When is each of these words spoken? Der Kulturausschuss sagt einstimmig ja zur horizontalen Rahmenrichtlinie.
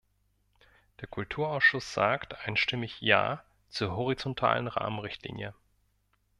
Der 0.99 1.07
Kulturausschuss 1.07 1.93
sagt 1.93 2.33
einstimmig 2.47 3.01
ja 3.01 3.43
zur 3.69 3.95
horizontalen 3.95 4.67
Rahmenrichtlinie. 4.67 5.53